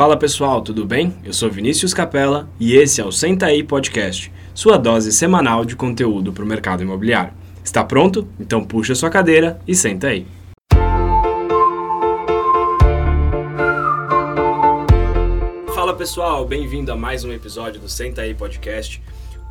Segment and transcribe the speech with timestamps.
[0.00, 1.14] Fala pessoal, tudo bem?
[1.22, 5.76] Eu sou Vinícius Capella e esse é o Senta aí Podcast, sua dose semanal de
[5.76, 7.34] conteúdo para o mercado imobiliário.
[7.62, 8.26] Está pronto?
[8.40, 10.26] Então puxa sua cadeira e senta aí.
[15.74, 19.02] Fala pessoal, bem-vindo a mais um episódio do Senta aí Podcast.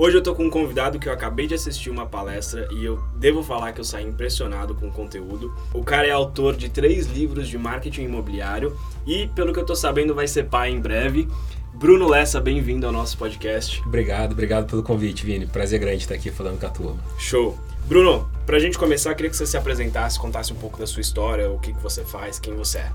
[0.02, 3.04] Hoje eu tô com um convidado que eu acabei de assistir uma palestra e eu
[3.18, 5.54] devo falar que eu saí impressionado com o conteúdo.
[5.74, 9.76] O cara é autor de três livros de marketing imobiliário e, pelo que eu tô
[9.76, 11.28] sabendo, vai ser pai em breve.
[11.74, 13.84] Bruno Lessa, bem-vindo ao nosso podcast.
[13.86, 15.46] Obrigado, obrigado pelo convite, Vini.
[15.46, 17.04] Prazer grande estar aqui falando com a turma.
[17.18, 17.60] Show.
[17.86, 21.02] Bruno, pra gente começar, eu queria que você se apresentasse, contasse um pouco da sua
[21.02, 22.92] história, o que, que você faz, quem você é.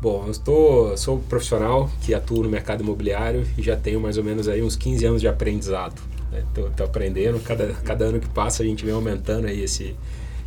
[0.00, 4.22] Bom, eu estou, sou profissional que atuo no mercado imobiliário e já tenho mais ou
[4.22, 6.00] menos aí uns 15 anos de aprendizado.
[6.32, 6.74] Estou né?
[6.84, 9.96] aprendendo, cada, cada ano que passa a gente vem aumentando aí esse,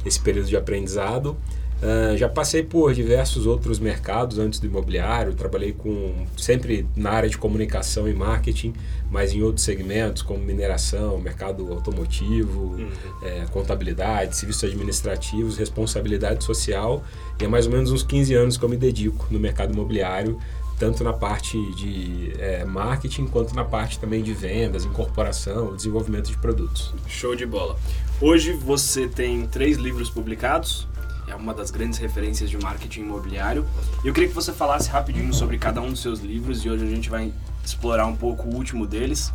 [0.05, 1.37] esse período de aprendizado.
[1.81, 7.27] Uh, já passei por diversos outros mercados antes do imobiliário, trabalhei com sempre na área
[7.27, 8.71] de comunicação e marketing,
[9.09, 12.89] mas em outros segmentos como mineração, mercado automotivo, uhum.
[13.23, 17.03] é, contabilidade, serviços administrativos, responsabilidade social.
[17.41, 20.37] E há mais ou menos uns 15 anos que eu me dedico no mercado imobiliário,
[20.81, 26.37] tanto na parte de é, marketing quanto na parte também de vendas, incorporação, desenvolvimento de
[26.37, 26.91] produtos.
[27.07, 27.77] Show de bola.
[28.19, 30.87] Hoje você tem três livros publicados,
[31.27, 33.63] é uma das grandes referências de marketing imobiliário.
[34.03, 36.89] Eu queria que você falasse rapidinho sobre cada um dos seus livros e hoje a
[36.89, 37.31] gente vai
[37.63, 39.31] explorar um pouco o último deles,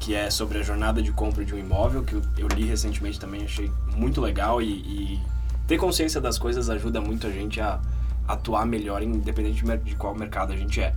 [0.00, 3.42] que é sobre a jornada de compra de um imóvel, que eu li recentemente também,
[3.44, 5.20] achei muito legal e, e
[5.66, 7.80] ter consciência das coisas ajuda muito a gente a
[8.32, 10.92] atuar melhor, independente de qual mercado a gente é.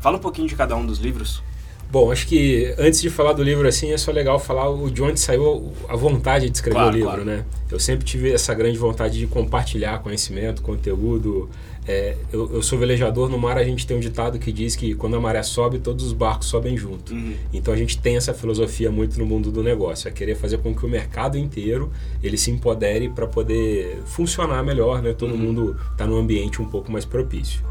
[0.00, 1.42] Fala um pouquinho de cada um dos livros.
[1.90, 5.02] Bom, acho que antes de falar do livro assim, é só legal falar o de
[5.02, 7.24] onde saiu a vontade de escrever claro, o livro, claro.
[7.24, 7.44] né?
[7.70, 11.48] Eu sempre tive essa grande vontade de compartilhar conhecimento, conteúdo.
[11.86, 14.94] É, eu, eu, sou velejador, no mar a gente tem um ditado que diz que
[14.94, 17.14] quando a maré sobe, todos os barcos sobem junto.
[17.14, 17.32] Uhum.
[17.54, 20.74] Então a gente tem essa filosofia muito no mundo do negócio, é querer fazer com
[20.74, 21.90] que o mercado inteiro
[22.22, 25.14] ele se empodere para poder funcionar melhor, né?
[25.14, 25.38] Todo uhum.
[25.38, 27.62] mundo está num ambiente um pouco mais propício.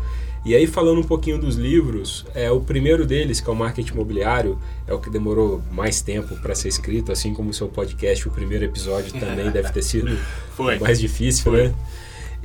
[0.47, 3.91] E aí, falando um pouquinho dos livros, é o primeiro deles, que é o Marketing
[3.91, 8.25] Imobiliário, é o que demorou mais tempo para ser escrito, assim como o seu podcast,
[8.25, 10.17] o primeiro episódio também deve ter sido
[10.55, 10.79] Foi.
[10.79, 11.63] mais difícil, Foi.
[11.63, 11.75] né?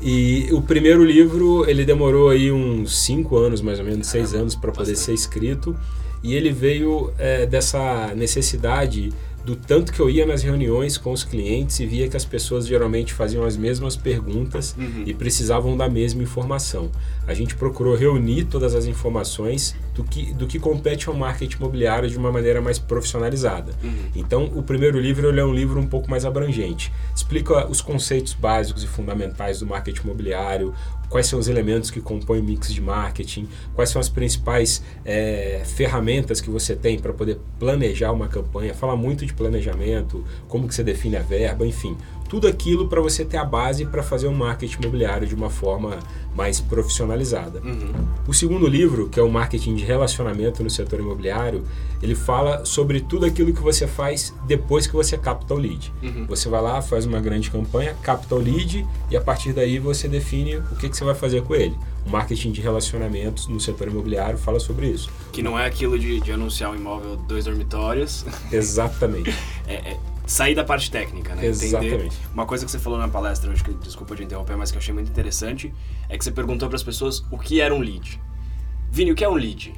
[0.03, 4.57] E o primeiro livro, ele demorou aí uns cinco anos, mais ou menos, seis anos
[4.57, 5.77] para poder ser escrito.
[6.25, 9.13] E ele veio é, dessa necessidade
[9.45, 12.67] do tanto que eu ia nas reuniões com os clientes e via que as pessoas
[12.67, 15.03] geralmente faziam as mesmas perguntas uhum.
[15.05, 16.91] e precisavam da mesma informação.
[17.27, 22.09] A gente procurou reunir todas as informações do que, do que compete ao marketing imobiliário
[22.09, 23.73] de uma maneira mais profissionalizada.
[23.83, 23.93] Uhum.
[24.15, 26.93] Então, o primeiro livro é um livro um pouco mais abrangente.
[27.15, 30.73] Explica os conceitos básicos e fundamentais do marketing imobiliário,
[31.13, 35.61] quais são os elementos que compõem o mix de marketing, quais são as principais é,
[35.67, 40.75] ferramentas que você tem para poder planejar uma campanha, fala muito de planejamento, como que
[40.75, 41.99] você define a verba, enfim,
[42.33, 45.99] tudo aquilo para você ter a base para fazer um marketing imobiliário de uma forma
[46.35, 47.61] mais profissionalizada.
[47.61, 47.93] Uhum.
[48.27, 51.63] O segundo livro, que é o Marketing de Relacionamento no Setor Imobiliário,
[52.03, 55.93] ele fala sobre tudo aquilo que você faz depois que você capta o lead.
[56.03, 56.25] Uhum.
[56.27, 60.09] Você vai lá, faz uma grande campanha, capta o lead e a partir daí você
[60.09, 61.77] define o que, que você vai fazer com ele.
[62.07, 65.11] O marketing de relacionamentos no setor imobiliário fala sobre isso.
[65.33, 68.25] Que não é aquilo de, de anunciar um imóvel dois dormitórios.
[68.51, 69.37] Exatamente.
[69.69, 71.45] é, é sair da parte técnica, né?
[71.45, 71.95] Exatamente.
[71.95, 72.13] Entender.
[72.33, 74.81] Uma coisa que você falou na palestra, acho que desculpa de interromper, mas que eu
[74.81, 75.73] achei muito interessante,
[76.09, 78.19] é que você perguntou para as pessoas o que era um lead.
[78.91, 79.75] Vini, o que é um lead?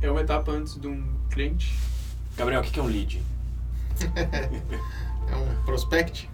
[0.00, 1.74] É uma etapa antes de um cliente.
[2.34, 3.20] Gabriel, o que é um lead?
[4.16, 6.30] é um prospect.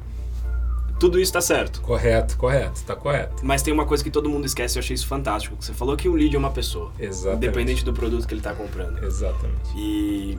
[1.00, 1.80] Tudo isso está certo.
[1.80, 3.44] Correto, correto, está correto.
[3.44, 5.56] Mas tem uma coisa que todo mundo esquece, eu achei isso fantástico.
[5.60, 6.92] Você falou que um lead é uma pessoa.
[6.98, 7.36] Exatamente.
[7.36, 9.04] Independente do produto que ele está comprando.
[9.04, 9.76] Exatamente.
[9.76, 10.38] E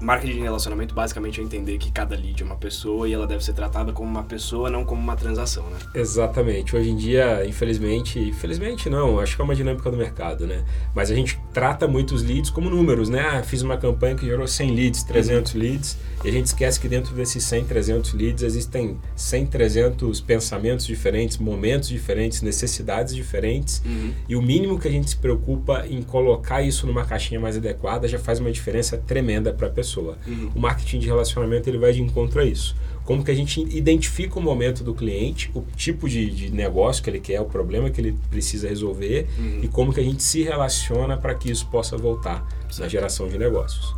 [0.00, 3.42] Marketing de relacionamento basicamente é entender que cada lead é uma pessoa e ela deve
[3.42, 5.78] ser tratada como uma pessoa, não como uma transação, né?
[5.94, 6.76] Exatamente.
[6.76, 10.64] Hoje em dia, infelizmente, infelizmente não, acho que é uma dinâmica do mercado, né?
[10.94, 13.20] Mas a gente trata muitos leads como números, né?
[13.20, 15.60] Ah, fiz uma campanha que gerou 100 leads, 300 uhum.
[15.60, 20.86] leads, e a gente esquece que dentro desses 100, 300 leads existem 100, 300 pensamentos
[20.86, 24.12] diferentes, momentos diferentes, necessidades diferentes, uhum.
[24.28, 28.06] e o mínimo que a gente se preocupa em colocar isso numa caixinha mais adequada
[28.06, 30.18] já faz uma diferença tremenda para a pessoa pessoa.
[30.26, 30.50] Uhum.
[30.54, 32.74] O marketing de relacionamento ele vai de encontro a isso.
[33.04, 37.08] Como que a gente identifica o momento do cliente, o tipo de, de negócio que
[37.08, 39.60] ele quer, o problema que ele precisa resolver uhum.
[39.62, 42.80] e como que a gente se relaciona para que isso possa voltar certo.
[42.80, 43.94] na geração de negócios.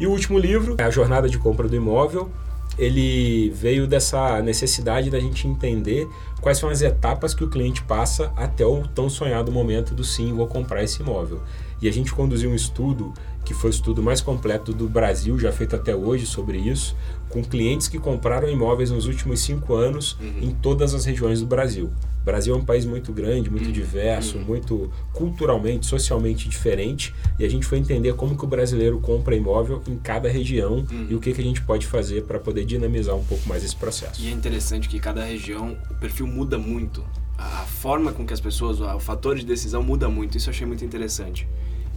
[0.00, 2.30] E o último livro é A Jornada de Compra do Imóvel.
[2.76, 6.08] Ele veio dessa necessidade da gente entender
[6.40, 10.32] quais são as etapas que o cliente passa até o tão sonhado momento do sim,
[10.32, 11.40] vou comprar esse imóvel.
[11.82, 13.12] e a gente conduziu um estudo
[13.48, 16.94] que foi o estudo mais completo do Brasil, já feito até hoje sobre isso,
[17.30, 20.42] com clientes que compraram imóveis nos últimos cinco anos uhum.
[20.42, 21.90] em todas as regiões do Brasil.
[22.20, 23.72] O Brasil é um país muito grande, muito uhum.
[23.72, 24.44] diverso, uhum.
[24.44, 29.82] muito culturalmente, socialmente diferente, e a gente foi entender como que o brasileiro compra imóvel
[29.88, 31.06] em cada região uhum.
[31.08, 33.76] e o que, que a gente pode fazer para poder dinamizar um pouco mais esse
[33.76, 34.20] processo.
[34.20, 37.02] E é interessante que cada região, o perfil muda muito.
[37.38, 40.36] A forma com que as pessoas, o fator de decisão muda muito.
[40.36, 41.48] Isso eu achei muito interessante.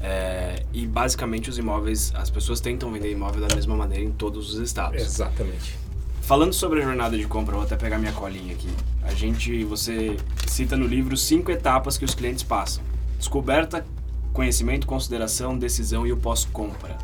[0.04, 4.54] É, e basicamente os imóveis, as pessoas tentam vender imóvel da mesma maneira em todos
[4.54, 5.02] os estados.
[5.02, 5.78] Exatamente.
[6.22, 8.70] Falando sobre a jornada de compra, vou até pegar minha colinha aqui.
[9.04, 10.18] A gente, você
[10.48, 12.84] cita no livro cinco etapas que os clientes passam:
[13.18, 13.86] descoberta,
[14.34, 16.98] conhecimento, consideração, decisão e o pós-compra.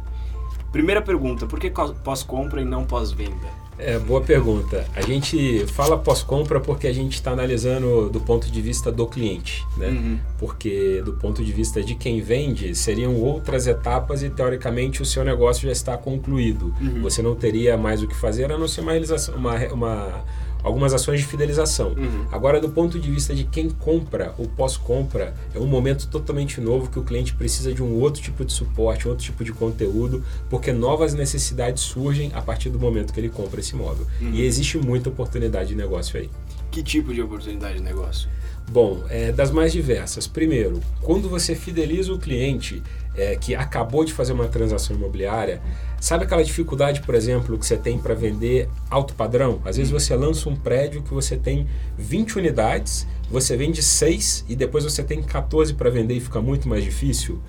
[0.72, 1.72] Primeira pergunta: por que
[2.04, 3.67] pós-compra e não pós-venda?
[3.80, 4.86] É, boa pergunta.
[4.96, 9.66] A gente fala pós-compra porque a gente está analisando do ponto de vista do cliente,
[9.78, 9.90] né?
[9.90, 10.20] Uhum.
[10.40, 15.24] Porque do ponto de vista de quem vende, seriam outras etapas e teoricamente o seu
[15.24, 16.74] negócio já está concluído.
[16.82, 17.02] Uhum.
[17.04, 20.26] Você não teria mais o que fazer a não ser uma realização, uma, uma
[20.68, 21.90] algumas ações de fidelização.
[21.90, 22.26] Uhum.
[22.32, 26.90] Agora, do ponto de vista de quem compra ou pós-compra, é um momento totalmente novo
[26.90, 30.72] que o cliente precisa de um outro tipo de suporte, outro tipo de conteúdo, porque
[30.72, 34.06] novas necessidades surgem a partir do momento que ele compra esse imóvel.
[34.22, 34.32] Uhum.
[34.34, 36.30] E existe muita oportunidade de negócio aí.
[36.70, 38.30] Que tipo de oportunidade de negócio?
[38.70, 40.28] Bom, é, das mais diversas.
[40.28, 42.84] Primeiro, quando você fideliza o cliente
[43.16, 45.62] é, que acabou de fazer uma transação imobiliária,
[46.00, 49.62] sabe aquela dificuldade, por exemplo, que você tem para vender alto padrão?
[49.66, 51.68] Às vezes você lança um prédio que você tem
[51.98, 56.68] 20 unidades, você vende 6 e depois você tem 14 para vender e fica muito
[56.68, 57.40] mais difícil.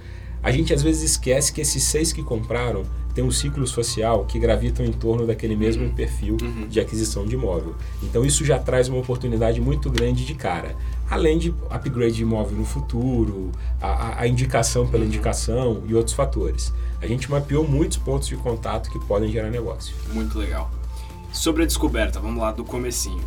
[0.43, 2.85] A gente às vezes esquece que esses seis que compraram
[3.15, 5.95] têm um ciclo social que gravitam em torno daquele mesmo uhum.
[5.95, 6.69] perfil uhum.
[6.69, 7.75] de aquisição de imóvel.
[8.03, 10.77] Então isso já traz uma oportunidade muito grande de cara.
[11.11, 13.51] Além de upgrade de imóvel no futuro,
[13.81, 15.09] a, a indicação pela uhum.
[15.09, 16.73] indicação e outros fatores.
[17.01, 19.95] A gente mapeou muitos pontos de contato que podem gerar negócio.
[20.13, 20.71] Muito legal.
[21.33, 23.23] Sobre a descoberta, vamos lá do comecinho.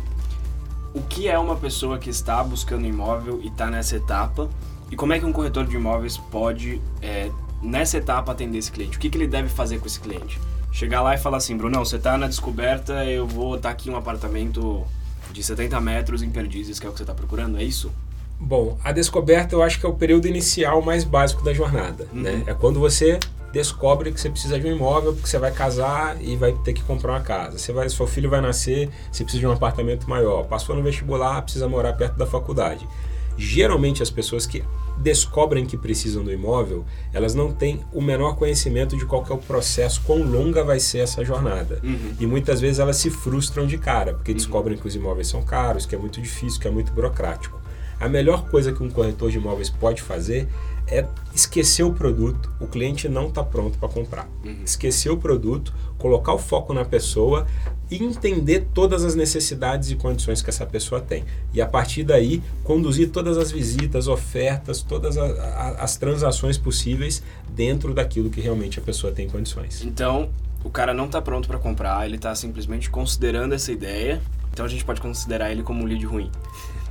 [0.94, 4.48] O que é uma pessoa que está buscando imóvel e está nessa etapa
[4.92, 7.30] e como é que um corretor de imóveis pode, é,
[7.62, 8.98] nessa etapa, atender esse cliente?
[8.98, 10.38] O que, que ele deve fazer com esse cliente?
[10.70, 13.88] Chegar lá e falar assim, Bruno, você está na descoberta, eu vou estar tá aqui
[13.88, 14.84] um apartamento
[15.32, 17.90] de 70 metros em Perdizes, que é o que você está procurando, é isso?
[18.38, 22.08] Bom, a descoberta eu acho que é o período inicial mais básico da jornada.
[22.12, 22.22] Uhum.
[22.22, 22.42] Né?
[22.46, 23.18] É quando você
[23.52, 26.82] descobre que você precisa de um imóvel porque você vai casar e vai ter que
[26.82, 27.58] comprar uma casa.
[27.58, 30.44] Você vai, seu filho vai nascer, você precisa de um apartamento maior.
[30.44, 32.88] Passou no vestibular, precisa morar perto da faculdade.
[33.36, 34.64] Geralmente as pessoas que
[35.02, 39.38] descobrem que precisam do imóvel, elas não têm o menor conhecimento de qual é o
[39.38, 41.80] processo, quão longa vai ser essa jornada.
[41.82, 42.14] Uhum.
[42.20, 44.36] E muitas vezes elas se frustram de cara, porque uhum.
[44.36, 47.60] descobrem que os imóveis são caros, que é muito difícil, que é muito burocrático.
[47.98, 50.48] A melhor coisa que um corretor de imóveis pode fazer
[50.86, 54.28] é esquecer o produto, o cliente não está pronto para comprar.
[54.44, 54.62] Uhum.
[54.64, 57.46] Esquecer o produto, colocar o foco na pessoa
[57.90, 61.24] e entender todas as necessidades e condições que essa pessoa tem.
[61.52, 67.22] E a partir daí, conduzir todas as visitas, ofertas, todas a, a, as transações possíveis
[67.48, 69.82] dentro daquilo que realmente a pessoa tem condições.
[69.84, 70.30] Então,
[70.64, 74.68] o cara não está pronto para comprar, ele está simplesmente considerando essa ideia, então a
[74.68, 76.30] gente pode considerar ele como um lead ruim.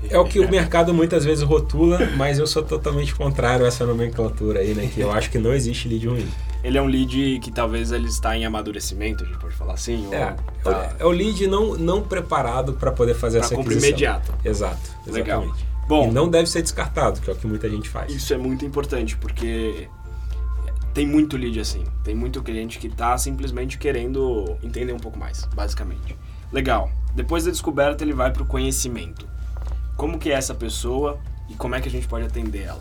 [0.10, 3.86] É o que o mercado muitas vezes rotula, mas eu sou totalmente contrário a essa
[3.86, 4.90] nomenclatura aí, né?
[4.94, 6.28] Que eu acho que não existe lead ruim.
[6.64, 10.08] Ele é um lead que talvez ele está em amadurecimento, a gente pode falar assim?
[10.14, 10.96] É, tá...
[11.00, 14.34] é o lead não, não preparado para poder fazer pra essa compra imediata.
[14.44, 15.14] Exato, exatamente.
[15.14, 15.56] Legal.
[15.88, 18.14] Bom, e não deve ser descartado, que é o que muita gente faz.
[18.14, 19.88] Isso é muito importante, porque
[20.94, 21.84] tem muito lead assim.
[22.04, 26.16] Tem muito cliente que está simplesmente querendo entender um pouco mais, basicamente.
[26.52, 26.92] Legal.
[27.16, 29.26] Depois da descoberta, ele vai para o conhecimento
[30.02, 32.80] como que é essa pessoa e como é que a gente pode atender ela.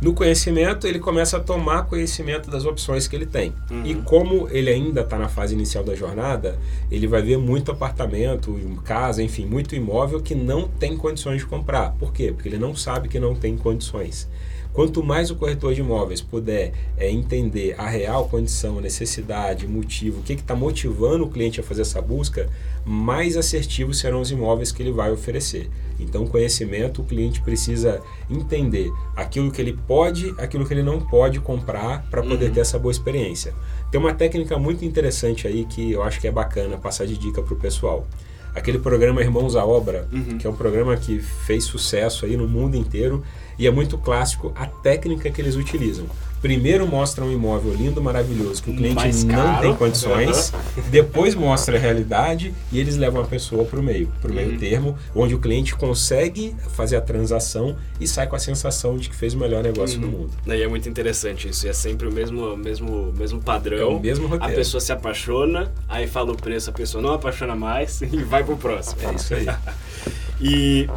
[0.00, 3.52] No conhecimento, ele começa a tomar conhecimento das opções que ele tem.
[3.68, 3.84] Uhum.
[3.84, 6.56] E como ele ainda está na fase inicial da jornada,
[6.88, 11.90] ele vai ver muito apartamento, casa, enfim, muito imóvel que não tem condições de comprar.
[11.98, 12.30] Por quê?
[12.32, 14.28] Porque ele não sabe que não tem condições.
[14.72, 20.22] Quanto mais o corretor de imóveis puder é, entender a real condição, necessidade, motivo, o
[20.22, 22.48] que está motivando o cliente a fazer essa busca,
[22.84, 25.68] mais assertivos serão os imóveis que ele vai oferecer.
[26.02, 31.40] Então, conhecimento, o cliente precisa entender aquilo que ele pode, aquilo que ele não pode
[31.40, 32.52] comprar para poder uhum.
[32.52, 33.54] ter essa boa experiência.
[33.90, 37.42] Tem uma técnica muito interessante aí que eu acho que é bacana passar de dica
[37.42, 38.06] para o pessoal
[38.54, 40.38] aquele programa Irmãos à Obra, uhum.
[40.38, 43.24] que é um programa que fez sucesso aí no mundo inteiro
[43.58, 46.06] e é muito clássico a técnica que eles utilizam.
[46.40, 50.52] Primeiro mostra um imóvel lindo, maravilhoso, que o cliente não tem condições,
[50.90, 54.52] depois mostra a realidade e eles levam a pessoa para o meio, para o meio
[54.52, 54.58] uhum.
[54.58, 59.14] termo, onde o cliente consegue fazer a transação e sai com a sensação de que
[59.14, 60.10] fez o melhor negócio uhum.
[60.10, 60.30] do mundo.
[60.46, 63.78] E é muito interessante isso, é sempre o mesmo, mesmo, mesmo padrão.
[63.78, 64.52] É o mesmo roteiro.
[64.52, 68.42] A pessoa se apaixona, aí fala o preço, a pessoa não apaixona mais e vai
[68.42, 69.00] pro próximo.
[69.08, 69.46] É isso aí.
[70.40, 70.88] e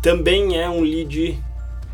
[0.00, 1.38] também é um lead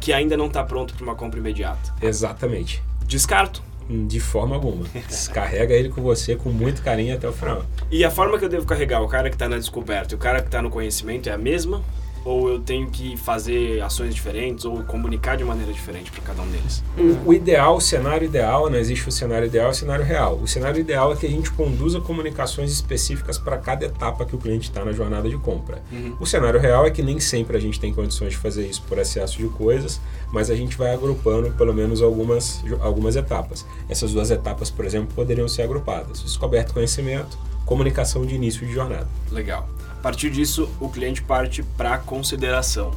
[0.00, 1.95] que ainda não está pronto para uma compra imediata.
[2.00, 2.83] Exatamente.
[3.07, 3.62] Descarto.
[3.88, 4.87] De forma alguma.
[5.09, 7.64] Descarrega ele com você com muito carinho até o final.
[7.90, 10.19] E a forma que eu devo carregar o cara que está na descoberta e o
[10.19, 11.83] cara que está no conhecimento é a mesma?
[12.25, 16.51] Ou eu tenho que fazer ações diferentes ou comunicar de maneira diferente para cada um
[16.51, 16.83] deles?
[17.25, 20.37] O ideal, o cenário ideal, não existe o cenário ideal e o cenário real.
[20.37, 24.39] O cenário ideal é que a gente conduza comunicações específicas para cada etapa que o
[24.39, 25.83] cliente está na jornada de compra.
[25.91, 26.17] Uhum.
[26.21, 28.99] O cenário real é que nem sempre a gente tem condições de fazer isso por
[28.99, 30.01] excesso de coisas,
[30.33, 33.65] mas a gente vai agrupando pelo menos algumas, algumas etapas.
[33.89, 39.09] Essas duas etapas, por exemplo, poderiam ser agrupadas: descoberto conhecimento, comunicação de início de jornada.
[39.31, 39.69] Legal.
[39.99, 42.93] A partir disso, o cliente parte para consideração.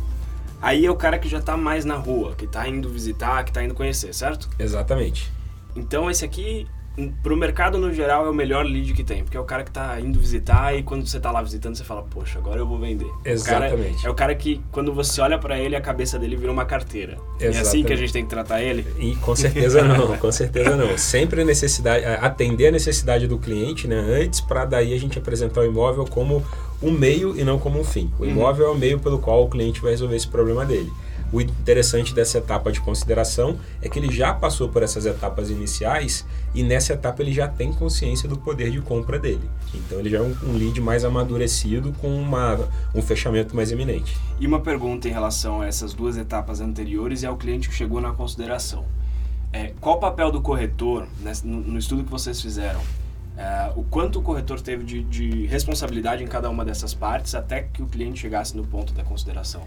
[0.61, 3.49] Aí é o cara que já está mais na rua, que está indo visitar, que
[3.49, 4.47] está indo conhecer, certo?
[4.59, 5.31] Exatamente.
[5.75, 6.67] Então esse aqui
[7.23, 9.71] pro mercado no geral é o melhor lead que tem, porque é o cara que
[9.71, 12.77] tá indo visitar e quando você tá lá visitando você fala, poxa, agora eu vou
[12.77, 13.09] vender.
[13.25, 13.95] Exatamente.
[13.95, 16.51] O cara, é o cara que quando você olha para ele a cabeça dele vira
[16.51, 17.13] uma carteira.
[17.39, 17.57] Exatamente.
[17.57, 18.85] É assim que a gente tem que tratar ele?
[18.99, 20.95] E com certeza não, com certeza não.
[20.99, 25.61] Sempre a necessidade, atender a necessidade do cliente, né, antes para daí a gente apresentar
[25.61, 26.45] o imóvel como
[26.81, 28.11] um meio e não como um fim.
[28.19, 28.29] O uhum.
[28.29, 28.73] imóvel uhum.
[28.73, 30.91] é o meio pelo qual o cliente vai resolver esse problema dele.
[31.31, 36.25] O interessante dessa etapa de consideração é que ele já passou por essas etapas iniciais
[36.53, 39.49] e nessa etapa ele já tem consciência do poder de compra dele.
[39.73, 42.59] Então ele já é um, um lead mais amadurecido com uma,
[42.93, 44.17] um fechamento mais eminente.
[44.41, 48.01] E uma pergunta em relação a essas duas etapas anteriores e ao cliente que chegou
[48.01, 48.83] na consideração.
[49.53, 51.07] É, qual o papel do corretor
[51.45, 52.81] no, no estudo que vocês fizeram?
[53.37, 57.61] É, o quanto o corretor teve de, de responsabilidade em cada uma dessas partes até
[57.61, 59.63] que o cliente chegasse no ponto da consideração?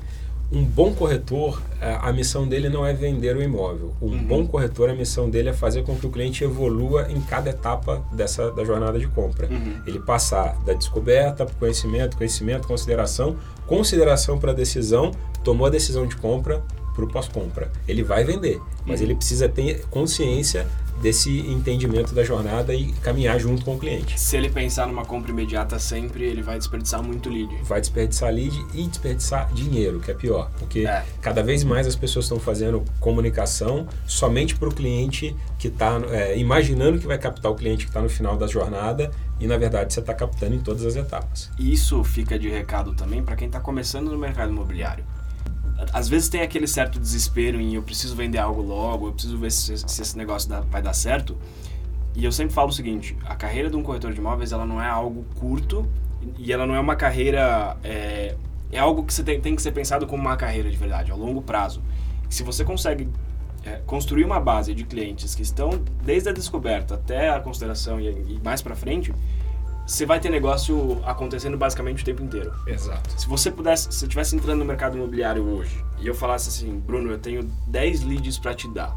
[0.53, 3.93] um bom corretor, é, a missão dele não é vender o imóvel.
[4.01, 4.25] Um uhum.
[4.25, 8.05] bom corretor, a missão dele é fazer com que o cliente evolua em cada etapa
[8.13, 9.49] dessa da jornada de compra.
[9.49, 9.83] Uhum.
[9.87, 15.11] Ele passar da descoberta para conhecimento, conhecimento, consideração, consideração para decisão,
[15.43, 16.63] tomou a decisão de compra
[16.95, 17.71] para o pós-compra.
[17.87, 20.67] Ele vai vender, mas ele precisa ter consciência
[21.01, 24.19] desse entendimento da jornada e caminhar junto com o cliente.
[24.19, 27.53] Se ele pensar numa compra imediata sempre, ele vai desperdiçar muito lead.
[27.65, 31.05] Vai desperdiçar lead e desperdiçar dinheiro, que é pior, porque é.
[31.21, 36.39] cada vez mais as pessoas estão fazendo comunicação somente para o cliente que está é,
[36.39, 39.11] imaginando que vai captar o cliente que está no final da jornada
[39.41, 41.51] e na verdade você está captando em todas as etapas.
[41.59, 45.05] Isso fica de recado também para quem está começando no mercado imobiliário
[45.93, 49.51] às vezes tem aquele certo desespero em eu preciso vender algo logo, eu preciso ver
[49.51, 51.37] se, se esse negócio dá, vai dar certo.
[52.15, 54.81] E eu sempre falo o seguinte: a carreira de um corretor de imóveis ela não
[54.81, 55.89] é algo curto
[56.39, 57.77] e ela não é uma carreira.
[57.83, 58.37] É,
[58.71, 61.15] é algo que você tem, tem que ser pensado como uma carreira de verdade, a
[61.15, 61.83] longo prazo.
[62.29, 63.09] se você consegue
[63.65, 65.71] é, construir uma base de clientes que estão
[66.05, 69.13] desde a descoberta até a consideração e, e mais para frente,
[69.87, 72.53] você vai ter negócio acontecendo basicamente o tempo inteiro.
[72.67, 73.21] Exato.
[73.21, 76.79] Se você pudesse, se eu estivesse entrando no mercado imobiliário hoje e eu falasse assim,
[76.79, 78.97] Bruno, eu tenho 10 leads para te dar,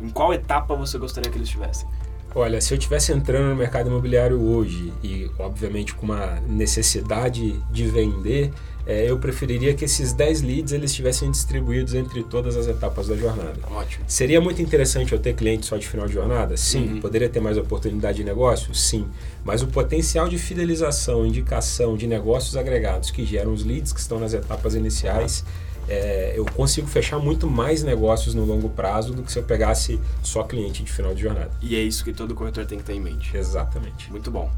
[0.00, 1.88] em qual etapa você gostaria que eles estivessem?
[2.34, 7.86] Olha, se eu estivesse entrando no mercado imobiliário hoje e, obviamente, com uma necessidade de
[7.86, 8.50] vender,
[8.84, 13.16] é, eu preferiria que esses 10 leads eles estivessem distribuídos entre todas as etapas da
[13.16, 13.54] jornada.
[13.70, 14.04] Ótimo.
[14.08, 16.56] Seria muito interessante eu ter cliente só de final de jornada?
[16.56, 16.94] Sim.
[16.94, 17.00] Uhum.
[17.00, 18.74] Poderia ter mais oportunidade de negócio?
[18.74, 19.06] Sim.
[19.44, 24.18] Mas o potencial de fidelização, indicação de negócios agregados que geram os leads que estão
[24.18, 25.44] nas etapas iniciais,
[25.88, 30.00] é, eu consigo fechar muito mais negócios no longo prazo do que se eu pegasse
[30.22, 31.50] só cliente de final de jornada.
[31.60, 33.36] E é isso que todo corretor tem que ter em mente.
[33.36, 34.10] Exatamente.
[34.10, 34.50] Muito bom.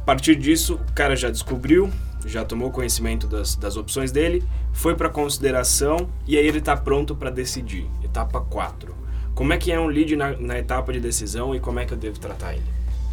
[0.00, 1.90] A partir disso, o cara já descobriu,
[2.24, 4.42] já tomou conhecimento das, das opções dele,
[4.72, 7.86] foi para consideração e aí ele está pronto para decidir.
[8.02, 8.94] Etapa 4.
[9.34, 11.92] Como é que é um lead na, na, etapa de decisão e como é que
[11.92, 12.64] eu devo tratar ele?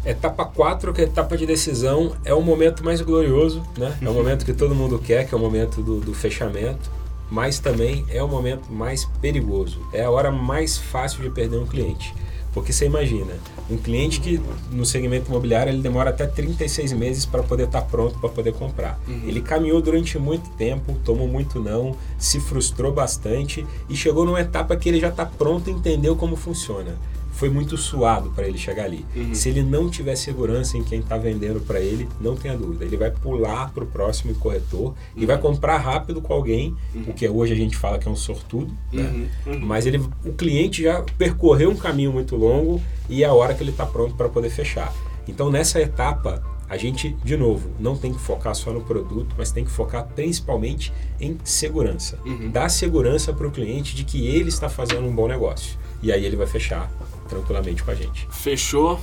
[0.04, 3.96] Etapa 4, que é a etapa de decisão, é o momento mais glorioso, né?
[4.00, 6.90] É o momento que todo mundo quer, que é o momento do, do fechamento,
[7.30, 9.80] mas também é o momento mais perigoso.
[9.92, 12.14] É a hora mais fácil de perder um cliente.
[12.56, 13.34] Porque você imagina,
[13.68, 14.40] um cliente que
[14.72, 18.54] no segmento imobiliário ele demora até 36 meses para poder estar tá pronto para poder
[18.54, 18.98] comprar.
[19.06, 19.24] Uhum.
[19.26, 24.74] Ele caminhou durante muito tempo, tomou muito não, se frustrou bastante e chegou numa etapa
[24.74, 26.96] que ele já está pronto e entendeu como funciona.
[27.36, 29.04] Foi muito suado para ele chegar ali.
[29.14, 29.34] Uhum.
[29.34, 32.96] Se ele não tiver segurança em quem está vendendo para ele, não tenha dúvida, ele
[32.96, 34.94] vai pular para o próximo corretor uhum.
[35.14, 37.04] e vai comprar rápido com alguém, uhum.
[37.08, 39.28] o que hoje a gente fala que é um sortudo, né?
[39.46, 39.52] Uhum.
[39.52, 39.66] Uhum.
[39.66, 43.62] mas ele, o cliente já percorreu um caminho muito longo e é a hora que
[43.62, 44.92] ele está pronto para poder fechar.
[45.28, 49.52] Então nessa etapa a gente, de novo, não tem que focar só no produto, mas
[49.52, 52.18] tem que focar principalmente em segurança.
[52.24, 52.50] Uhum.
[52.50, 55.78] Dar segurança para o cliente de que ele está fazendo um bom negócio.
[56.02, 56.90] E aí ele vai fechar
[57.26, 58.26] tranquilamente com a gente.
[58.30, 59.00] Fechou.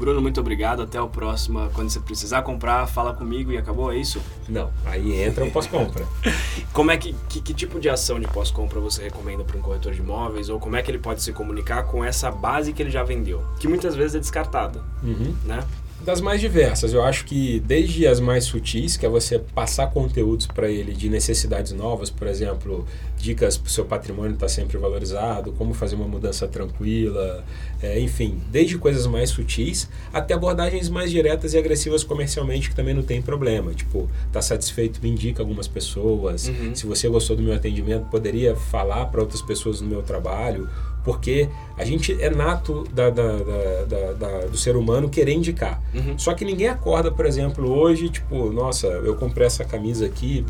[0.00, 0.80] Bruno, muito obrigado.
[0.80, 1.68] Até o próximo.
[1.74, 4.20] Quando você precisar comprar, fala comigo e acabou, é isso?
[4.48, 6.06] Não, aí entra o pós-compra.
[6.72, 9.92] como é que, que, que, tipo de ação de pós-compra você recomenda para um corretor
[9.92, 10.48] de imóveis?
[10.48, 13.44] Ou como é que ele pode se comunicar com essa base que ele já vendeu?
[13.58, 15.34] Que muitas vezes é descartada, uhum.
[15.44, 15.62] né?
[16.04, 16.92] Das mais diversas.
[16.92, 21.08] Eu acho que desde as mais sutis, que é você passar conteúdos para ele de
[21.08, 22.86] necessidades novas, por exemplo,
[23.18, 27.44] dicas para o seu patrimônio estar tá sempre valorizado, como fazer uma mudança tranquila,
[27.82, 32.94] é, enfim, desde coisas mais sutis até abordagens mais diretas e agressivas comercialmente que também
[32.94, 33.72] não tem problema.
[33.74, 36.48] Tipo, tá satisfeito, me indica algumas pessoas.
[36.48, 36.74] Uhum.
[36.74, 40.68] Se você gostou do meu atendimento, poderia falar para outras pessoas no meu trabalho
[41.10, 43.32] porque a gente é nato da, da,
[44.16, 45.82] da, do ser humano querer indicar.
[45.92, 46.16] Uhum.
[46.16, 50.46] Só que ninguém acorda, por exemplo, hoje, tipo, nossa, eu comprei essa camisa aqui,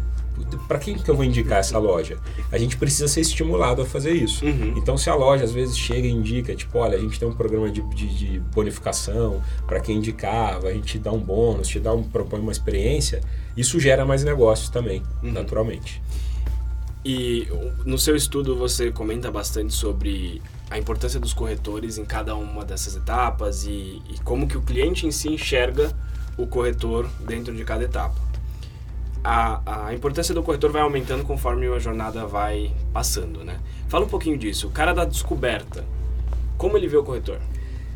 [0.69, 2.19] para quem que eu vou indicar essa loja?
[2.53, 4.45] A gente precisa ser estimulado a fazer isso.
[4.45, 4.75] Uhum.
[4.77, 7.35] Então, se a loja às vezes chega e indica, tipo, olha, a gente tem um
[7.35, 11.95] programa de, de, de bonificação para quem indicava, a gente dá um bônus, te dá
[11.95, 13.23] um, propõe uma experiência,
[13.57, 15.33] isso gera mais negócios também, uhum.
[15.33, 16.03] naturalmente.
[17.05, 17.49] E
[17.85, 22.95] no seu estudo você comenta bastante sobre a importância dos corretores em cada uma dessas
[22.95, 25.93] etapas e, e como que o cliente em si enxerga
[26.37, 28.17] o corretor dentro de cada etapa.
[29.23, 33.59] A, a importância do corretor vai aumentando conforme a jornada vai passando, né?
[33.89, 34.69] Fala um pouquinho disso.
[34.69, 35.85] O cara da descoberta,
[36.57, 37.39] como ele vê o corretor?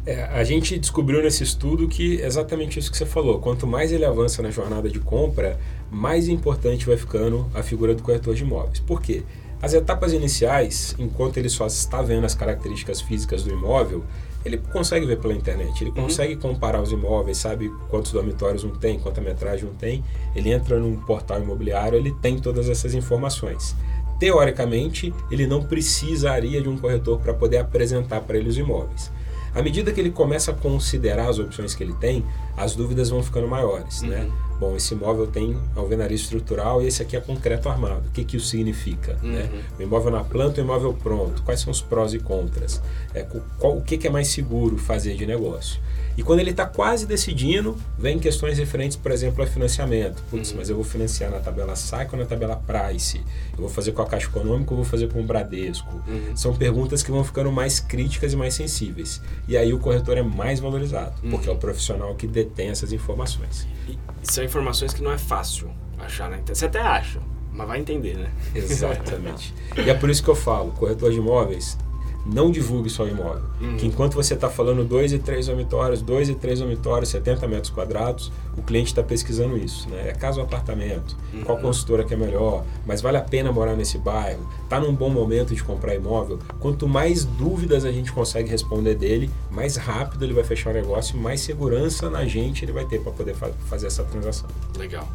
[0.07, 3.39] É, a gente descobriu nesse estudo que exatamente isso que você falou.
[3.39, 5.59] Quanto mais ele avança na jornada de compra,
[5.91, 8.81] mais importante vai ficando a figura do corretor de imóveis.
[8.81, 9.23] Por quê?
[9.63, 14.05] As etapas iniciais, enquanto ele só está vendo as características físicas do imóvel,
[14.45, 16.03] ele consegue ver pela internet, ele uhum.
[16.03, 20.05] consegue comparar os imóveis, sabe quantos dormitórios um tem, quanta metragem um tem.
[20.37, 23.75] Ele entra num portal imobiliário, ele tem todas essas informações.
[24.21, 29.11] Teoricamente, ele não precisaria de um corretor para poder apresentar para ele os imóveis.
[29.55, 32.25] À medida que ele começa a considerar as opções que ele tem,
[32.57, 34.23] as dúvidas vão ficando maiores, né?
[34.23, 34.25] uhum.
[34.25, 34.33] né?
[34.59, 38.09] Bom, esse imóvel tem alvenaria estrutural e esse aqui é concreto armado.
[38.09, 39.19] O que, que isso significa?
[39.23, 39.33] Uhum.
[39.33, 39.65] Né?
[39.79, 41.43] O imóvel na planta ou o imóvel pronto?
[41.43, 42.81] Quais são os prós e contras?
[43.13, 43.27] É,
[43.59, 45.81] qual, o que, que é mais seguro fazer de negócio?
[46.17, 50.23] E quando ele está quase decidindo, vem questões referentes, por exemplo, a financiamento.
[50.31, 50.59] Putz, uhum.
[50.59, 53.21] mas eu vou financiar na tabela SAC ou na tabela Price?
[53.53, 55.93] Eu vou fazer com a Caixa Econômica ou vou fazer com o Bradesco?
[56.07, 56.37] Uhum.
[56.37, 59.21] São perguntas que vão ficando mais críticas e mais sensíveis.
[59.49, 61.31] E aí o corretor é mais valorizado, uhum.
[61.31, 63.67] porque é o profissional que detém essas informações.
[63.89, 66.59] E são informações que não é fácil achar na internet.
[66.59, 67.21] Você até acha,
[67.53, 68.31] mas vai entender, né?
[68.55, 69.55] Exatamente.
[69.77, 71.77] e é por isso que eu falo, corretor de imóveis
[72.25, 73.43] não divulgue só o imóvel.
[73.61, 73.77] Uhum.
[73.77, 77.71] Que enquanto você está falando dois e três dormitórios, dois e três dormitórios, 70 metros
[77.71, 79.89] quadrados, o cliente está pesquisando isso.
[79.89, 80.09] Né?
[80.09, 81.17] É casa ou apartamento?
[81.33, 81.43] Uhum.
[81.43, 82.65] Qual consultora que é melhor?
[82.87, 84.47] Mas vale a pena morar nesse bairro?
[84.63, 86.39] Está num bom momento de comprar imóvel?
[86.61, 91.19] Quanto mais dúvidas a gente consegue responder dele, mais rápido ele vai fechar o negócio,
[91.19, 94.49] mais segurança na gente ele vai ter para poder fa fazer essa transação.
[94.79, 95.07] Legal.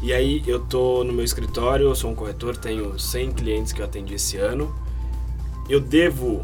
[0.00, 3.80] E aí eu tô no meu escritório, eu sou um corretor, tenho 100 clientes que
[3.80, 4.72] eu atendi esse ano
[5.72, 6.42] eu devo.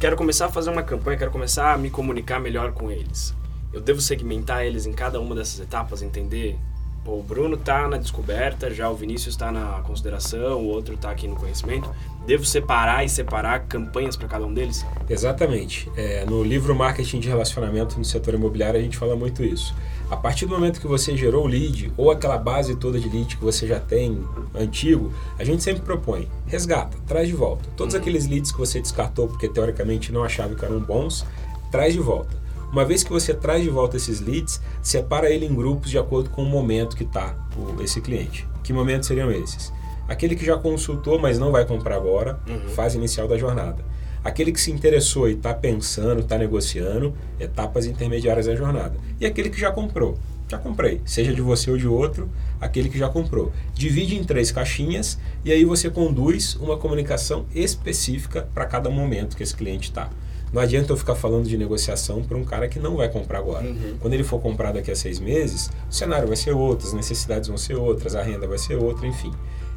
[0.00, 3.34] Quero começar a fazer uma campanha, quero começar a me comunicar melhor com eles.
[3.70, 6.58] Eu devo segmentar eles em cada uma dessas etapas, entender
[7.04, 11.10] Pô, o Bruno está na descoberta, já o Vinícius está na consideração, o outro está
[11.10, 11.90] aqui no conhecimento.
[12.24, 14.86] Devo separar e separar campanhas para cada um deles?
[15.10, 15.90] Exatamente.
[15.96, 19.74] É, no livro Marketing de Relacionamento no Setor Imobiliário, a gente fala muito isso.
[20.08, 23.36] A partir do momento que você gerou o lead, ou aquela base toda de lead
[23.36, 24.22] que você já tem
[24.54, 27.68] antigo, a gente sempre propõe, resgata, traz de volta.
[27.76, 28.00] Todos uhum.
[28.00, 31.26] aqueles leads que você descartou porque teoricamente não achava que eram bons,
[31.72, 32.41] traz de volta
[32.72, 36.30] uma vez que você traz de volta esses leads, separa ele em grupos de acordo
[36.30, 37.36] com o momento que está
[37.84, 38.48] esse cliente.
[38.64, 39.70] Que momentos seriam esses?
[40.08, 42.70] Aquele que já consultou, mas não vai comprar agora, uhum.
[42.70, 43.84] fase inicial da jornada.
[44.24, 48.94] Aquele que se interessou e está pensando, está negociando, etapas intermediárias da jornada.
[49.20, 50.16] E aquele que já comprou.
[50.48, 52.30] Já comprei, seja de você ou de outro,
[52.60, 53.52] aquele que já comprou.
[53.74, 59.42] Divide em três caixinhas e aí você conduz uma comunicação específica para cada momento que
[59.42, 60.10] esse cliente está.
[60.52, 63.66] Não adianta eu ficar falando de negociação para um cara que não vai comprar agora.
[63.66, 63.96] Uhum.
[63.98, 67.48] Quando ele for comprar daqui a seis meses, o cenário vai ser outro, as necessidades
[67.48, 69.32] vão ser outras, a renda vai ser outra, enfim.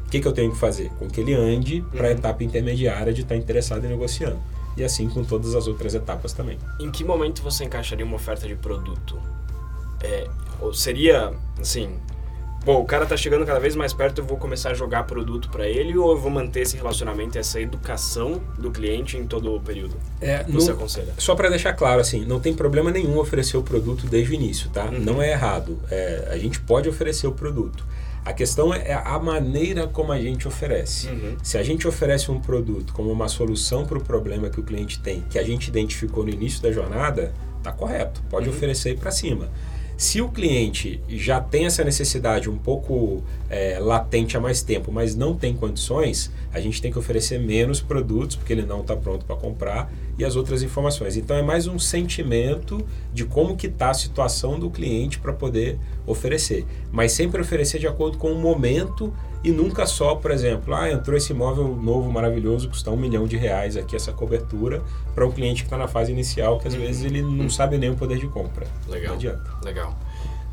[0.06, 0.90] O que, que eu tenho que fazer?
[0.98, 2.18] Com que ele ande para a uhum.
[2.18, 4.38] etapa intermediária de estar tá interessado em negociando.
[4.76, 6.58] e assim com todas as outras etapas também.
[6.78, 9.18] Em que momento você encaixaria uma oferta de produto?
[10.02, 10.28] É,
[10.60, 11.88] ou seria, assim,
[12.66, 15.48] bom, o cara tá chegando cada vez mais perto, eu vou começar a jogar produto
[15.48, 19.60] para ele ou eu vou manter esse relacionamento, essa educação do cliente em todo o
[19.60, 19.96] período?
[20.20, 21.14] É, você não, aconselha?
[21.16, 24.68] Só para deixar claro, assim, não tem problema nenhum oferecer o produto desde o início,
[24.70, 24.86] tá?
[24.86, 24.98] Uhum.
[24.98, 25.78] Não é errado.
[25.88, 27.86] É, a gente pode oferecer o produto.
[28.24, 31.06] A questão é a maneira como a gente oferece.
[31.06, 31.36] Uhum.
[31.44, 34.98] Se a gente oferece um produto como uma solução para o problema que o cliente
[34.98, 38.20] tem, que a gente identificou no início da jornada, tá correto.
[38.28, 38.54] Pode uhum.
[38.56, 39.48] oferecer para cima.
[39.96, 45.14] Se o cliente já tem essa necessidade um pouco é, latente há mais tempo, mas
[45.14, 49.24] não tem condições, a gente tem que oferecer menos produtos, porque ele não está pronto
[49.24, 51.16] para comprar, e as outras informações.
[51.16, 55.78] Então é mais um sentimento de como que está a situação do cliente para poder
[56.06, 56.66] oferecer.
[56.92, 61.16] Mas sempre oferecer de acordo com o momento e nunca só, por exemplo, ah, entrou
[61.16, 64.82] esse imóvel novo, maravilhoso, custa um milhão de reais aqui essa cobertura
[65.14, 66.80] para um cliente que está na fase inicial, que às uhum.
[66.80, 68.66] vezes ele não sabe nem o poder de compra.
[68.88, 69.10] Legal.
[69.10, 69.50] Não adianta.
[69.64, 69.96] Legal.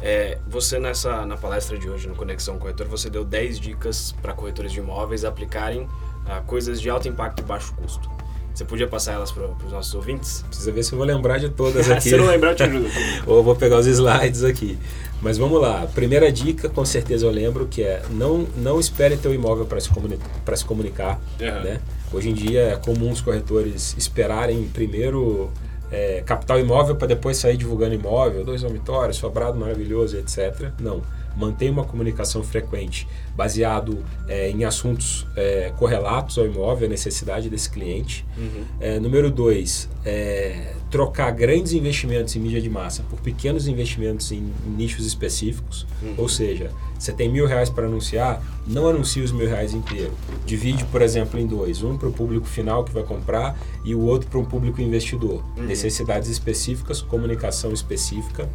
[0.01, 4.33] É, você nessa na palestra de hoje no Conexão Corretor, você deu 10 dicas para
[4.33, 5.87] corretores de imóveis aplicarem
[6.27, 8.09] ah, coisas de alto impacto e baixo custo.
[8.53, 10.43] Você podia passar elas para os nossos ouvintes?
[10.47, 12.09] Precisa ver se eu vou lembrar de todas aqui.
[12.09, 12.87] se não lembrar, eu te ajudo.
[13.25, 14.77] Ou vou pegar os slides aqui.
[15.21, 15.87] Mas vamos lá.
[15.87, 19.79] Primeira dica, com certeza eu lembro, que é não, não espere ter o imóvel para
[19.79, 20.19] se, comuni
[20.55, 21.19] se comunicar.
[21.39, 21.63] Uhum.
[21.63, 21.81] Né?
[22.11, 25.49] Hoje em dia é comum os corretores esperarem primeiro
[25.91, 30.71] é, capital imóvel para depois sair divulgando imóvel, dois dormitórios, sobrado maravilhoso, etc.
[30.79, 31.01] Não
[31.35, 37.69] mantém uma comunicação frequente baseado é, em assuntos é, correlatos ao imóvel, a necessidade desse
[37.69, 38.25] cliente.
[38.37, 38.63] Uhum.
[38.79, 44.51] É, número dois, é, trocar grandes investimentos em mídia de massa por pequenos investimentos em,
[44.65, 45.87] em nichos específicos.
[46.01, 46.13] Uhum.
[46.17, 50.13] Ou seja, você tem mil reais para anunciar, não anuncie os mil reais inteiro.
[50.45, 51.81] Divide, por exemplo, em dois.
[51.81, 55.43] Um para o público final que vai comprar e o outro para um público investidor.
[55.57, 55.63] Uhum.
[55.63, 58.47] Necessidades específicas, comunicação específica.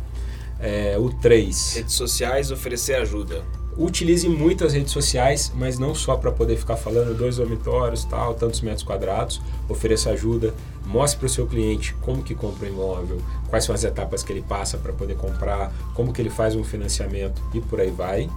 [0.61, 1.75] É, o 3.
[1.77, 3.45] Redes sociais, oferecer ajuda.
[3.77, 8.35] Utilize muito as redes sociais, mas não só para poder ficar falando dois dormitórios, tal,
[8.35, 9.41] tantos metros quadrados.
[9.69, 10.53] Ofereça ajuda,
[10.85, 13.19] mostre para o seu cliente como que compra um imóvel,
[13.49, 16.65] quais são as etapas que ele passa para poder comprar, como que ele faz um
[16.65, 18.29] financiamento e por aí vai.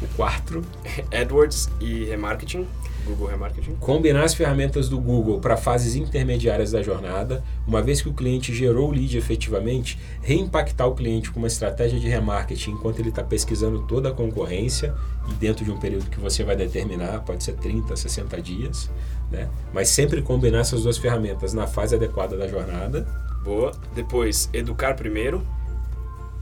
[0.00, 0.64] O quarto.
[1.12, 2.66] AdWords e remarketing.
[3.06, 3.76] Google Remarketing.
[3.76, 8.54] Combinar as ferramentas do Google para fases intermediárias da jornada, uma vez que o cliente
[8.54, 13.22] gerou o lead efetivamente, reimpactar o cliente com uma estratégia de remarketing enquanto ele está
[13.22, 14.94] pesquisando toda a concorrência
[15.30, 18.90] e dentro de um período que você vai determinar, pode ser 30, 60 dias,
[19.30, 19.48] né?
[19.72, 23.06] mas sempre combinar essas duas ferramentas na fase adequada da jornada.
[23.42, 23.72] Boa.
[23.94, 25.46] Depois, educar primeiro.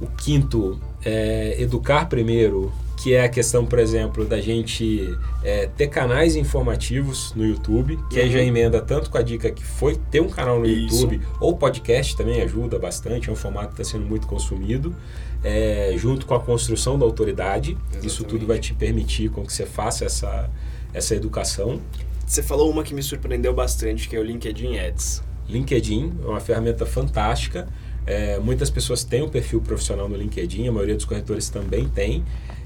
[0.00, 5.89] O quinto é educar primeiro que é a questão, por exemplo, da gente é, ter
[5.89, 8.25] canais informativos no YouTube, que uhum.
[8.25, 8.45] aí já uhum.
[8.45, 11.03] emenda tanto com a dica que foi ter um canal no Isso.
[11.03, 14.95] YouTube, ou podcast também ajuda bastante, é um formato que está sendo muito consumido,
[15.43, 17.73] é, junto com a construção da autoridade.
[17.73, 18.07] Exatamente.
[18.07, 20.51] Isso tudo vai te permitir com que você faça essa,
[20.93, 21.81] essa educação.
[22.27, 25.23] Você falou uma que me surpreendeu bastante, que é o LinkedIn Ads.
[25.49, 27.69] LinkedIn é uma ferramenta fantástica.
[28.07, 32.25] É, muitas pessoas têm um perfil profissional no LinkedIn, a maioria dos corretores também tem.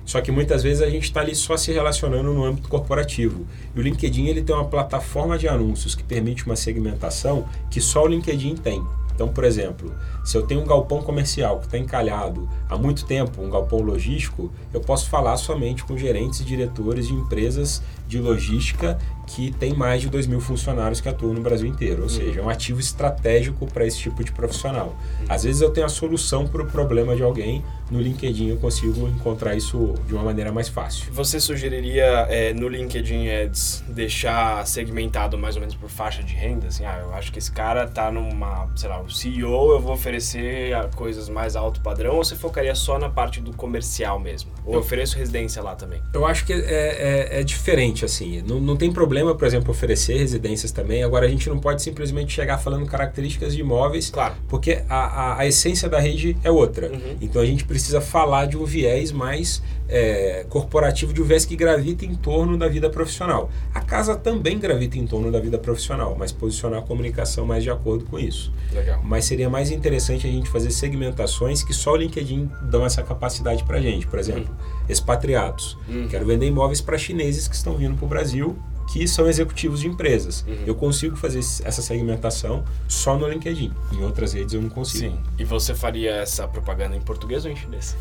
[0.09, 3.45] Só que muitas vezes a gente está ali só se relacionando no âmbito corporativo.
[3.77, 8.05] E o LinkedIn ele tem uma plataforma de anúncios que permite uma segmentação que só
[8.05, 8.83] o LinkedIn tem.
[9.15, 9.95] Então, por exemplo,
[10.25, 14.51] se eu tenho um galpão comercial que está encalhado há muito tempo, um galpão logístico,
[14.73, 20.01] eu posso falar somente com gerentes e diretores de empresas de logística que tem mais
[20.01, 21.99] de 2 mil funcionários que atuam no Brasil inteiro.
[21.99, 22.09] Ou uhum.
[22.09, 24.97] seja, é um ativo estratégico para esse tipo de profissional.
[25.21, 25.27] Uhum.
[25.29, 29.07] Às vezes eu tenho a solução para o problema de alguém, no LinkedIn eu consigo
[29.09, 31.13] encontrar isso de uma maneira mais fácil.
[31.13, 36.69] Você sugeriria é, no LinkedIn Ads deixar segmentado mais ou menos por faixa de renda?
[36.69, 39.93] Assim, ah, eu acho que esse cara está numa, sei lá, o CEO, eu vou
[39.93, 44.51] oferecer coisas mais alto padrão, ou você focaria só na parte do comercial mesmo?
[44.65, 46.03] Ou eu ofereço residência lá também?
[46.13, 48.43] Eu acho que é, é, é diferente, assim.
[48.47, 51.03] Não, não tem problema problema, por exemplo, oferecer residências também.
[51.03, 54.35] Agora, a gente não pode simplesmente chegar falando características de imóveis, claro.
[54.49, 56.91] porque a, a, a essência da rede é outra.
[56.91, 57.17] Uhum.
[57.21, 62.05] Então, a gente precisa falar de um viés mais é, corporativo, de viés que gravita
[62.05, 63.51] em torno da vida profissional.
[63.75, 67.71] A casa também gravita em torno da vida profissional, mas posicionar a comunicação mais de
[67.71, 68.53] acordo com isso.
[68.73, 69.01] Legal.
[69.03, 73.65] Mas seria mais interessante a gente fazer segmentações que só o LinkedIn dão essa capacidade
[73.65, 74.07] para gente.
[74.07, 74.87] Por exemplo, uhum.
[74.89, 75.79] expatriados.
[75.89, 76.09] Uhum.
[76.09, 78.57] Quero vender imóveis para chineses que estão vindo para o Brasil
[78.89, 80.45] que são executivos de empresas.
[80.49, 80.65] Uhum.
[80.67, 83.73] Eu consigo fazer essa segmentação só no LinkedIn.
[83.93, 85.15] Em outras redes eu não consigo.
[85.15, 85.19] Sim.
[85.39, 87.97] E você faria essa propaganda em português ou em chinês?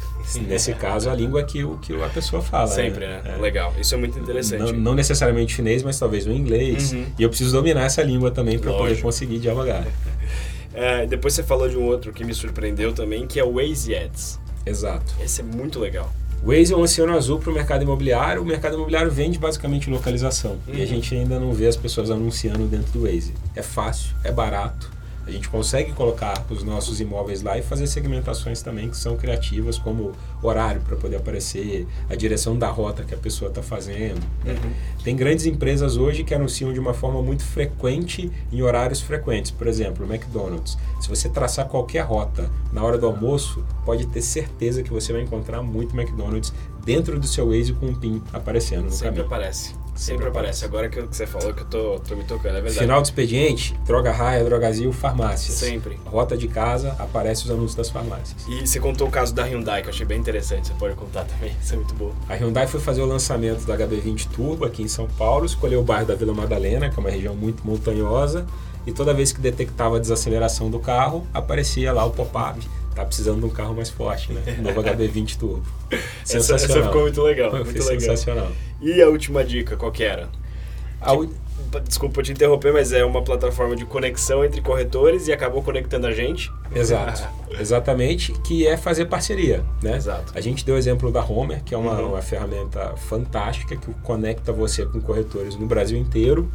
[0.47, 2.67] Nesse caso, a língua que, o, que a pessoa fala.
[2.67, 3.21] Sempre, né?
[3.21, 3.35] né?
[3.37, 3.41] É.
[3.41, 3.73] Legal.
[3.79, 4.71] Isso é muito interessante.
[4.71, 6.93] Não, não necessariamente chinês, mas talvez o inglês.
[6.93, 7.05] Uhum.
[7.19, 9.85] E eu preciso dominar essa língua também para poder conseguir dialogar.
[10.73, 13.95] É, depois você falou de um outro que me surpreendeu também, que é o Waze
[13.95, 14.39] Ads.
[14.63, 15.11] Exato.
[15.19, 16.13] Esse é muito legal.
[16.43, 18.41] O Waze é um oceano azul para o mercado imobiliário.
[18.41, 20.57] O mercado imobiliário vende basicamente localização.
[20.67, 20.73] Uhum.
[20.73, 20.85] E a uhum.
[20.85, 23.33] gente ainda não vê as pessoas anunciando dentro do Waze.
[23.55, 24.96] É fácil, é barato
[25.27, 29.77] a gente consegue colocar os nossos imóveis lá e fazer segmentações também que são criativas,
[29.77, 34.21] como horário para poder aparecer, a direção da rota que a pessoa está fazendo.
[34.43, 34.53] Né?
[34.53, 34.71] Uhum.
[35.03, 39.51] Tem grandes empresas hoje que anunciam de uma forma muito frequente em horários frequentes.
[39.51, 40.77] Por exemplo, o McDonald's.
[41.01, 45.23] Se você traçar qualquer rota na hora do almoço, pode ter certeza que você vai
[45.23, 46.53] encontrar muito McDonald's
[46.85, 49.25] dentro do seu Waze com um PIN aparecendo no Sempre caminho.
[49.25, 49.86] aparece.
[49.97, 50.63] Sempre aparece.
[50.63, 52.79] Agora que você falou que eu tô, tô me tocando, é verdade.
[52.79, 55.57] Final do expediente, droga raia, drogazil, farmácias.
[55.57, 55.99] Sempre.
[56.05, 58.45] Rota de casa, aparece os anúncios das farmácias.
[58.47, 60.67] E você contou o caso da Hyundai, que eu achei bem interessante.
[60.67, 62.13] Você pode contar também, isso é muito bom.
[62.29, 65.83] A Hyundai foi fazer o lançamento da HB20 Turbo aqui em São Paulo, escolheu o
[65.83, 68.45] bairro da Vila Madalena, que é uma região muito montanhosa,
[68.85, 72.59] e toda vez que detectava a desaceleração do carro, aparecia lá o pop-up
[72.97, 74.41] tá precisando de um carro mais forte, né?
[74.57, 75.65] O novo HB20 Turbo.
[76.25, 76.55] Sensacional.
[76.55, 77.51] Essa, essa ficou muito legal.
[77.51, 77.99] Foi, muito legal.
[77.99, 78.51] sensacional.
[78.81, 80.27] E a última dica, qual que era?
[80.99, 81.29] A u...
[81.83, 86.13] Desculpa te interromper, mas é uma plataforma de conexão entre corretores e acabou conectando a
[86.13, 86.49] gente.
[86.73, 87.27] Exato,
[87.59, 89.97] exatamente, que é fazer parceria, né?
[89.97, 90.31] Exato.
[90.33, 92.11] A gente deu o exemplo da Homer, que é uma, uhum.
[92.11, 96.49] uma ferramenta fantástica que conecta você com corretores no Brasil inteiro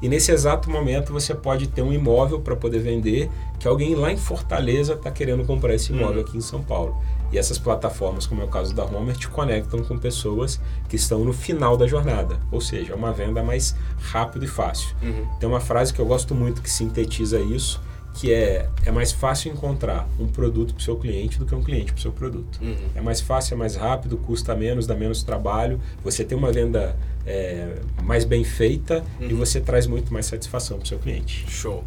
[0.00, 4.12] e nesse exato momento você pode ter um imóvel para poder vender que alguém lá
[4.12, 6.28] em Fortaleza está querendo comprar esse imóvel uhum.
[6.28, 6.96] aqui em São Paulo.
[7.32, 11.24] E essas plataformas, como é o caso da Homer, te conectam com pessoas que estão
[11.24, 12.38] no final da jornada.
[12.52, 14.94] Ou seja, é uma venda mais rápida e fácil.
[15.02, 15.26] Uhum.
[15.40, 17.80] Tem uma frase que eu gosto muito que sintetiza isso,
[18.14, 21.62] que é é mais fácil encontrar um produto para o seu cliente do que um
[21.62, 22.60] cliente para o seu produto.
[22.62, 22.76] Uhum.
[22.94, 25.80] É mais fácil, é mais rápido, custa menos, dá menos trabalho.
[26.04, 26.96] Você tem uma venda
[27.26, 29.28] é, mais bem feita uhum.
[29.28, 31.44] e você traz muito mais satisfação para o seu cliente.
[31.48, 31.84] Show.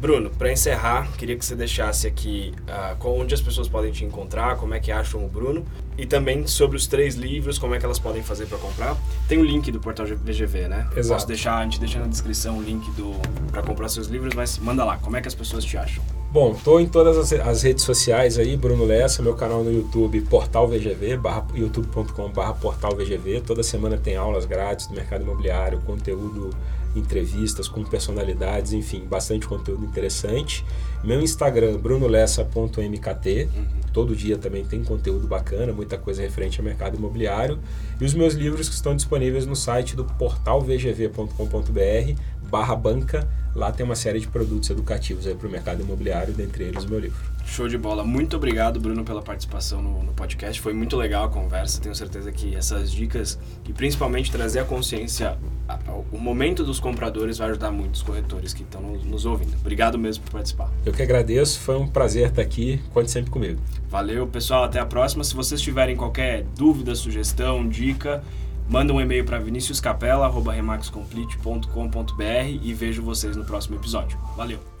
[0.00, 4.56] Bruno, para encerrar, queria que você deixasse aqui uh, onde as pessoas podem te encontrar,
[4.56, 5.64] como é que acham o Bruno
[5.96, 8.96] e também sobre os três livros, como é que elas podem fazer para comprar.
[9.28, 10.88] Tem o link do portal VGV, né?
[10.96, 11.14] Exato.
[11.14, 13.12] Posso deixar, a gente deixa na descrição o link do
[13.50, 16.02] para comprar seus livros, mas manda lá, como é que as pessoas te acham?
[16.32, 20.18] Bom, estou em todas as, as, redes sociais aí, Bruno Lessa, meu canal no YouTube,
[20.22, 21.20] Portal VGV,
[21.54, 23.42] youtube.com.br Portal VGV.
[23.42, 26.48] Toda semana tem aulas grátis do mercado imobiliário, conteúdo,
[26.94, 30.64] entrevistas com personalidades, enfim, bastante conteúdo interessante.
[31.02, 33.48] Meu Instagram, brunolessa.mkt.
[33.54, 33.64] Uhum.
[33.92, 37.58] Todo dia também tem conteúdo bacana, muita coisa referente ao mercado imobiliário.
[38.00, 43.84] E os meus livros que estão disponíveis no site do portalvgv.com.br barra banca Lá tem
[43.84, 47.20] uma série de produtos educativos para o mercado imobiliário, dentre eles o meu livro.
[47.44, 48.04] Show de bola.
[48.04, 50.60] Muito obrigado, Bruno, pela participação no, no, podcast.
[50.60, 51.80] Foi muito legal a conversa.
[51.80, 55.36] Tenho certeza que essas dicas e principalmente trazer a consciência,
[55.68, 59.26] a, a, o momento dos compradores vai ajudar muito os corretores que estão nos, nos,
[59.26, 59.54] ouvindo.
[59.60, 60.70] Obrigado mesmo por participar.
[60.86, 61.60] Eu que agradeço.
[61.60, 62.80] Foi um prazer estar aqui.
[62.92, 63.60] Conte sempre comigo.
[63.88, 64.64] Valeu, pessoal.
[64.64, 65.24] Até a próxima.
[65.24, 68.22] Se vocês tiverem qualquer dúvida, sugestão, dica,
[68.68, 72.22] Manda um e-mail para viniciuscapela.remaxcomplete.com.br
[72.62, 74.16] e vejo vocês no próximo episódio.
[74.36, 74.71] Valeu!